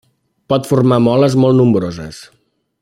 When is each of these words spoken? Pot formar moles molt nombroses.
Pot 0.53 0.69
formar 0.71 0.99
moles 1.09 1.37
molt 1.45 1.61
nombroses. 1.63 2.23